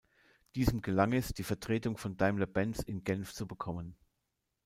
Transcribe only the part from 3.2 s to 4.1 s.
zu bekommen.